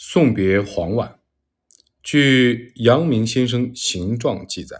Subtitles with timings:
[0.00, 1.18] 送别黄婉。
[2.04, 4.78] 据阳明先生行状记载，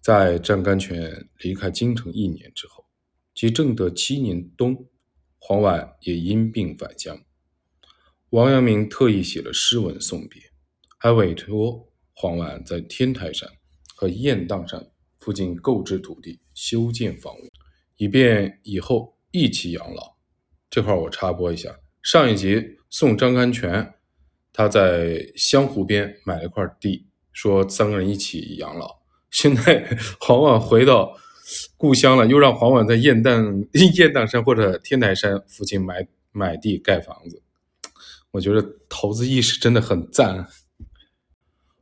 [0.00, 2.86] 在张甘泉离开京城一年之后，
[3.34, 4.88] 即正德七年冬，
[5.38, 7.22] 黄婉也因病返乡。
[8.30, 10.40] 王阳明特意写了诗文送别，
[10.96, 13.46] 还委托黄婉在天台山
[13.94, 17.50] 和雁荡山附近购置土地，修建房屋，
[17.98, 20.16] 以便以后一起养老。
[20.70, 23.96] 这块我插播一下，上一集送张甘泉。
[24.58, 28.98] 他在湘湖边买了块地，说三个人一起养老。
[29.30, 29.86] 现在
[30.18, 31.16] 黄婉回到
[31.76, 33.64] 故乡了，又让黄婉在雁荡
[33.96, 37.40] 雁荡山或者天台山附近买买地盖房子。
[38.32, 40.48] 我觉得投资意识真的很赞。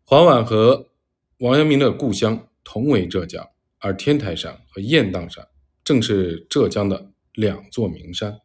[0.04, 0.90] 黄婉和
[1.38, 3.48] 王阳明的故乡同为浙江，
[3.78, 5.48] 而天台山和雁荡山
[5.82, 8.38] 正是浙江的两座名山。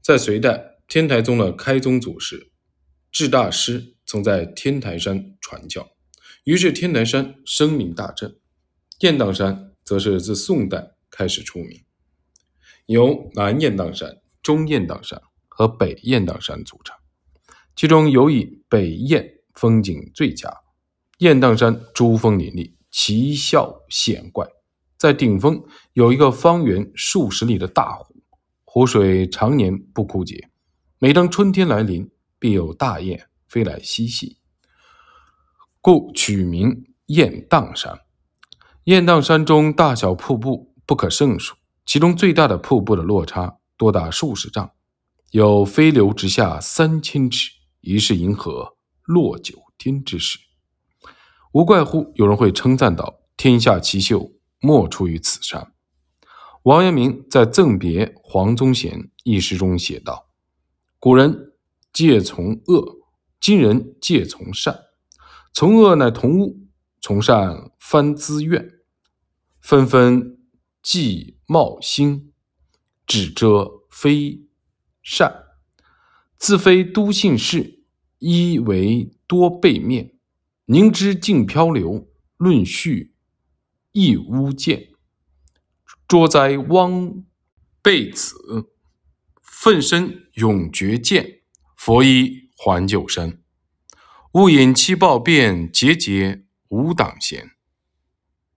[0.00, 2.48] 在隋代，天台宗的开宗祖师。
[3.12, 5.86] 智大师曾在天台山传教，
[6.44, 8.38] 于是天台山声名大振。
[9.00, 11.78] 雁荡山则是自宋代开始出名，
[12.86, 16.96] 由南雁荡山、中雁荡山和北雁荡山组成。
[17.76, 20.50] 其中尤以北雁风景最佳，
[21.18, 24.48] 雁荡山珠峰林立，奇效险怪。
[24.96, 28.16] 在顶峰有一个方圆数十里的大湖，
[28.64, 30.48] 湖水常年不枯竭，
[30.98, 32.10] 每当春天来临。
[32.42, 34.38] 必有大雁飞来嬉戏，
[35.80, 38.00] 故取名雁荡山。
[38.82, 41.54] 雁荡山中大小瀑布不可胜数，
[41.86, 44.72] 其中最大的瀑布的落差多达数十丈，
[45.30, 50.40] 有飞流直下三千尺，疑是银河落九天之势。
[51.52, 55.72] 无怪乎有人会称赞道：“天下奇秀，莫出于此山。”
[56.64, 60.26] 王阳明在赠别黄宗贤一诗中写道
[60.98, 61.50] ：“古人。”
[61.92, 62.98] 戒从恶，
[63.40, 64.78] 今人戒从善。
[65.52, 66.66] 从恶乃同物，
[67.00, 68.80] 从善翻资怨。
[69.60, 70.38] 纷纷
[70.82, 72.32] 计冒心，
[73.06, 74.48] 指遮非
[75.02, 75.44] 善。
[76.38, 77.84] 自非都信事，
[78.18, 80.18] 一为多背面。
[80.64, 83.14] 凝之尽漂流，论序
[83.92, 84.88] 亦污见。
[86.08, 87.24] 捉哉汪
[87.82, 88.34] 贝子，
[89.42, 91.41] 奋身永绝剑。
[91.84, 93.42] 佛衣还旧身，
[94.34, 97.50] 雾隐七报变，节节无党嫌。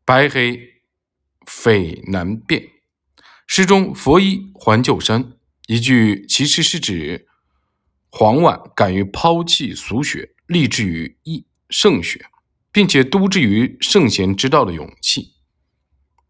[0.05, 0.59] 白黑
[1.47, 2.69] 匪难辨。
[3.47, 7.27] 诗中“佛衣还旧身”一句，其实是指
[8.11, 12.27] 黄婉敢于抛弃俗学，立志于义圣学，
[12.71, 15.33] 并且笃志于圣贤之道的勇气。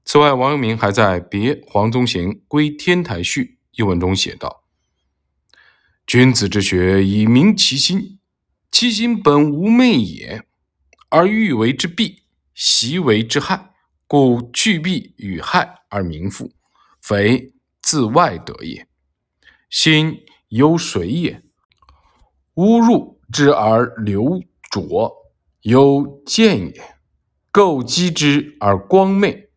[0.05, 4.61] 此外，王阳明还在《别黄宗贤归天台序》一文中写道。
[6.05, 8.19] 君子之学以明其心，
[8.69, 10.43] 其心本无昧也，
[11.09, 12.21] 而欲为之弊，
[12.53, 13.71] 习为之害，
[14.05, 16.51] 故去弊与害而明复，
[17.01, 18.87] 非自外得也。
[19.67, 21.41] 心由水也，
[22.53, 25.11] 污入之而流浊，
[25.61, 26.83] 有见也；
[27.51, 29.49] 构积之而光昧。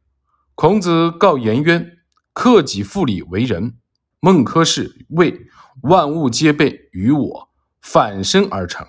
[0.54, 1.98] 孔子告颜渊
[2.32, 3.76] ：“克己复礼为人。”
[4.20, 5.46] 孟轲氏谓。
[5.82, 7.48] 万物皆备于我，
[7.80, 8.86] 反身而成。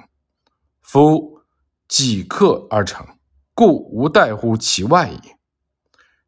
[0.82, 1.42] 夫
[1.88, 3.06] 己克而成，
[3.54, 5.38] 故无待乎其外也。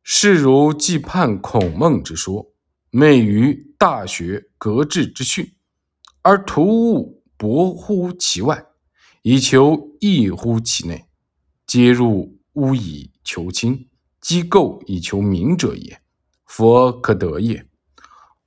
[0.04, 2.54] 是如既判孔孟之说，
[2.92, 5.56] 昧于大学格致之训，
[6.22, 8.66] 而图物博乎其外，
[9.24, 11.08] 以求异乎其内，
[11.66, 13.90] 皆入污以求亲，
[14.20, 16.02] 积垢以求名者也。
[16.46, 17.66] 佛可得也。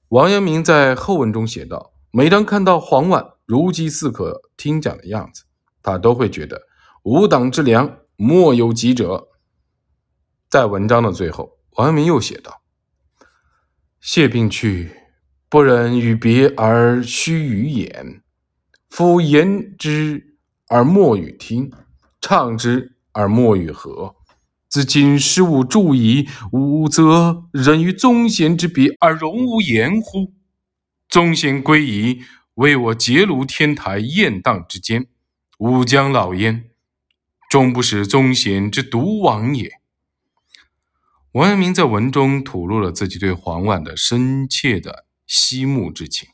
[0.08, 1.93] 王阳明在后文中写道。
[2.16, 5.42] 每当看到黄婉如饥似渴听讲的样子，
[5.82, 6.62] 他都会觉得
[7.02, 9.30] 无党之良，莫有及者。
[10.48, 12.62] 在文章的最后，王阳明又写道
[14.00, 14.92] ：“谢病去，
[15.48, 18.22] 不忍与别而须与言。
[18.88, 20.36] 夫言之
[20.68, 21.72] 而莫与听，
[22.20, 24.14] 唱之而莫与和。
[24.68, 30.32] 自今失吾助矣，吾则忍于宗贤之别而容无言乎？”
[31.14, 32.24] 宗贤归仪，
[32.54, 35.06] 为我结庐天台雁荡之间，
[35.58, 36.70] 吾将老焉，
[37.48, 39.74] 终不使宗贤之独往也。
[41.30, 46.30] 王阳明在文中吐露了自己对黄婉的深切的惜慕之情。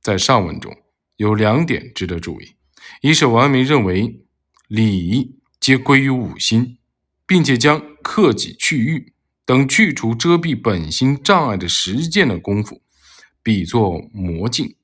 [0.00, 0.74] 在上文中
[1.18, 2.56] 有两点值得注意：
[3.02, 4.24] 一是王阳明认为
[4.68, 6.78] 礼皆归于五心，
[7.26, 9.12] 并且将克己去欲
[9.44, 12.81] 等去除遮蔽本心障碍的实践的功夫。
[13.42, 14.76] 比作魔镜。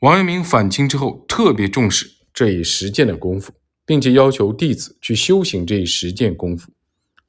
[0.00, 3.52] 王阳明反清之后，特别重视这一实践的功夫，
[3.86, 6.70] 并且要求弟子去修行这一实践功夫。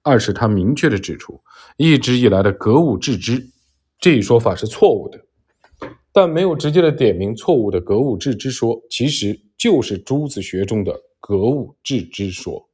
[0.01, 1.41] 二是，他明确的指出，
[1.77, 3.49] 一直以来的格物致知
[3.97, 5.19] 这一说法是错误的，
[6.11, 12.69] 但没有直接的点明错误的格物致知说，其实就是朱子学中的格物致知说。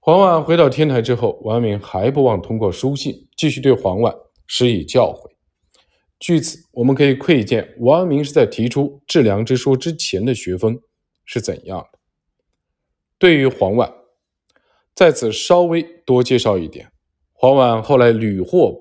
[0.00, 4.14] 黄婉回到天台之后，王阳明还不忘通过书信继续对黄婉
[4.46, 5.33] 施以教诲。
[6.18, 10.80] 据此，我们可以窥见王阳明是在提出致良知说之前的学风
[11.24, 11.98] 是怎样的。
[13.18, 13.92] 对于黄婉，
[14.94, 16.90] 在此稍微多介绍一点：
[17.32, 18.78] 黄婉后来屡获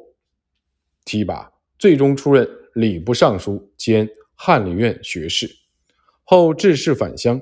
[1.05, 5.49] 提拔，最终出任礼部尚书兼翰林院学士，
[6.23, 7.41] 后致仕返乡。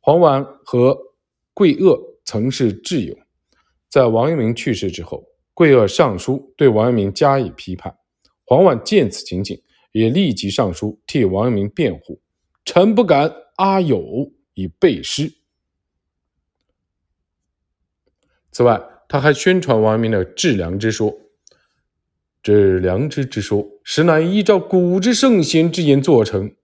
[0.00, 0.96] 黄婉和
[1.54, 2.16] 桂萼。
[2.28, 3.16] 曾是挚友，
[3.88, 5.24] 在王阳明去世之后，
[5.54, 7.96] 桂萼上书对王阳明加以批判。
[8.46, 9.60] 黄婉见此情景，
[9.92, 12.22] 也立即上书替王阳明辩护
[12.64, 15.30] ：“臣不敢阿友以背诗。”
[18.50, 21.14] 此外，他还宣传王阳明的致良知说。
[22.42, 26.54] 致良知之说，实乃依照古之圣贤之言做成，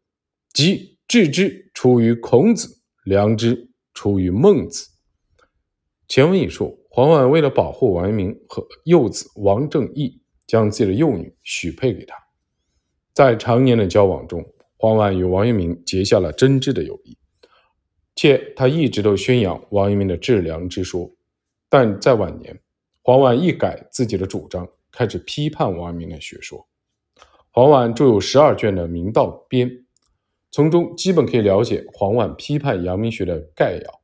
[0.52, 4.88] 即致之出于孔子，良知出于孟子。
[6.06, 10.21] 前文已述，黄婉为了保护王阳明和幼子王正义，
[10.52, 12.14] 将自己的幼女许配给他。
[13.14, 14.44] 在常年的交往中，
[14.76, 17.16] 黄婉与王阳明结下了真挚的友谊，
[18.14, 21.10] 且他一直都宣扬王阳明的致良之说。
[21.70, 22.60] 但在晚年，
[23.00, 26.68] 黄婉一改自己的主张，开始批判王阳明的学说。
[27.50, 29.70] 黄婉著有十二卷的《明道编》，
[30.50, 34.02] 从中基本可以了解黄婉批判阳明学的概要。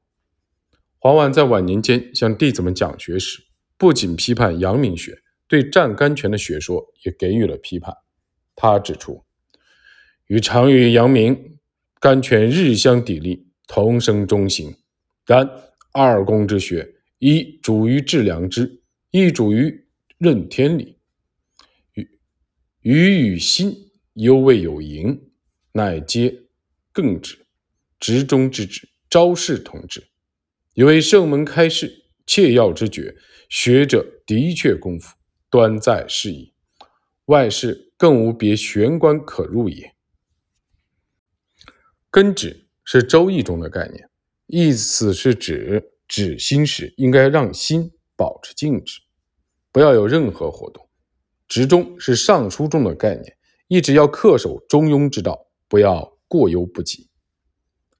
[0.98, 3.42] 黄婉在晚年间向弟子们讲学时，
[3.76, 5.18] 不仅批判阳明学，
[5.48, 7.94] 对占甘泉的学说也给予了批判。
[8.54, 9.24] 他指出，
[10.26, 11.58] 与常与阳明、
[11.98, 14.76] 甘泉日相砥砺，同生中行。
[15.26, 15.48] 然
[15.92, 19.86] 二公之学，一主于致良知，一主于
[20.18, 20.98] 任天理。
[21.94, 22.08] 与
[22.82, 23.74] 与与心
[24.14, 25.30] 犹未有盈，
[25.72, 26.42] 乃皆
[26.92, 27.38] 更之，
[27.98, 30.02] 直中之旨，昭示同志。
[30.74, 33.16] 以为圣门开示，切要之绝。
[33.48, 35.16] 学者的确功夫
[35.50, 36.52] 端在是矣，
[37.26, 39.94] 外事更无别玄关可入也。
[42.10, 44.08] 根指是《周易》中的概念，
[44.46, 49.00] 意思是指止心时应该让心保持静止，
[49.72, 50.88] 不要有任何活动。
[51.46, 53.36] 直中是《尚书》中的概念，
[53.68, 57.08] 一直要恪守中庸之道，不要过犹不及。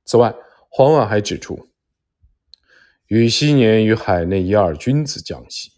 [0.05, 0.35] 此外，
[0.71, 1.69] 黄婉还指出。
[3.07, 5.73] 与昔年与海内一二君子讲习，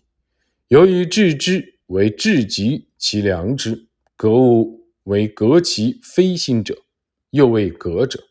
[0.71, 6.85] 由于致知为致极其良知，格物为格其非心者，
[7.31, 8.23] 又谓格者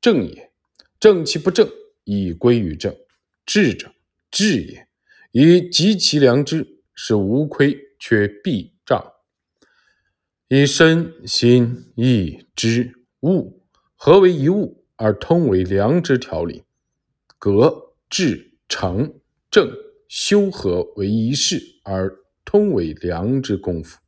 [0.00, 0.52] 正也。
[1.00, 1.68] 正其不正，
[2.04, 2.92] 以归于正；
[3.44, 3.92] 智者
[4.30, 4.86] 智也，
[5.32, 9.12] 以极其良知，是无亏却必障。
[10.46, 13.64] 以身心意知物
[13.96, 16.62] 合为一物，而通为良知条理，
[17.36, 17.86] 格。
[18.08, 19.20] 至诚
[19.50, 19.70] 正
[20.08, 23.98] 修和为一事，而通为良知功夫。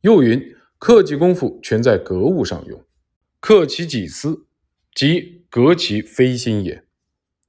[0.00, 0.42] 又云：
[0.78, 2.84] 克己功夫全在格物上用，
[3.38, 4.46] 克其己思，
[4.94, 6.84] 即格其非心也。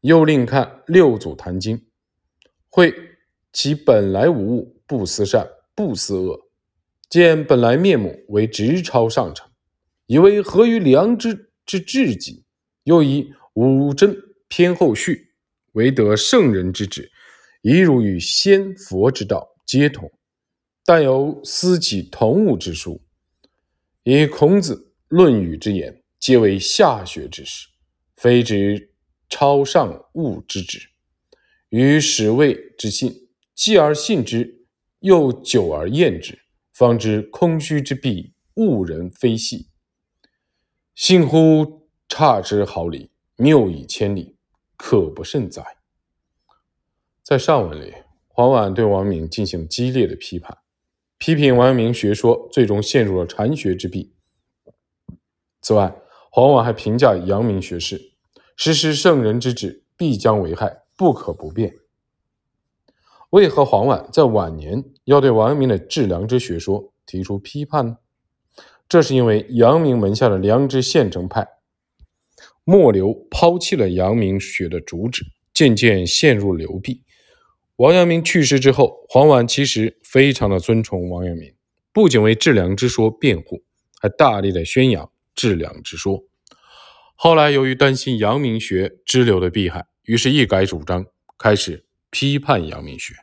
[0.02, 1.86] 又另看六祖坛经，
[2.70, 2.94] 会
[3.54, 6.42] 其本来无物，不思善，不思恶，
[7.10, 9.50] 见本来面目为直超上乘，
[10.08, 12.44] 以为合于良知之至极。
[12.84, 14.18] 又以五真
[14.50, 15.30] 偏后序。
[15.72, 17.10] 唯得圣人之旨，
[17.64, 20.12] 一如与先佛之道皆同，
[20.84, 23.02] 但有思起同物之书。
[24.04, 27.70] 以孔子、论语之言，皆为下学之事，
[28.18, 28.92] 非指
[29.30, 30.90] 超上物之旨。
[31.70, 34.66] 与始谓之信，继而信之，
[35.00, 36.38] 又久而厌之，
[36.74, 39.70] 方知空虚之弊，误人非细。
[40.96, 44.36] 信乎差之毫厘，谬以千里。
[44.76, 45.64] 可不甚哉！
[47.24, 47.94] 在上文里，
[48.28, 50.58] 黄婉对王明进行激烈的批判，
[51.18, 54.14] 批评王阳明学说最终陷入了禅学之弊。
[55.62, 55.96] 此外，
[56.30, 58.12] 黄婉还评价阳明学士
[58.58, 61.74] ：“实施圣人之旨，必将为害，不可不变。”
[63.32, 67.98] 为何黄婉在晚年要对王阳明的致良知学说提出批判呢？
[68.90, 71.48] 这是因为阳明门下的良知宪政派。
[72.66, 77.02] 末流抛弃了阳明学的主旨，渐渐陷入流弊。
[77.78, 81.54] 王阳明去世之后黄婉其实非常的尊崇王阳明
[81.92, 83.64] 不仅为致良知说辩护
[84.00, 86.24] 还大力的宣扬致良知说。
[87.16, 91.06] 后来由于担心阳明学支流的弊害于是一改主张
[91.38, 93.23] 开始批判阳明学。